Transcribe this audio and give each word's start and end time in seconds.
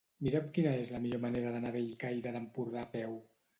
Mira'm 0.27 0.45
quina 0.55 0.71
és 0.85 0.89
la 0.95 1.01
millor 1.03 1.21
manera 1.27 1.53
d'anar 1.57 1.71
a 1.73 1.77
Bellcaire 1.77 2.35
d'Empordà 2.39 2.85
a 2.89 2.91
peu. 2.99 3.17